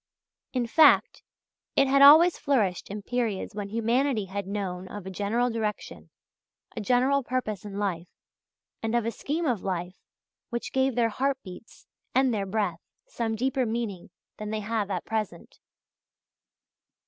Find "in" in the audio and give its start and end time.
0.51-0.65, 2.89-3.03, 7.65-7.77